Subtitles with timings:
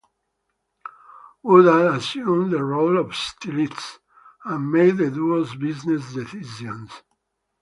[1.43, 3.99] Woodall assumed the role of stylist
[4.43, 6.89] and made the duo's business decisions.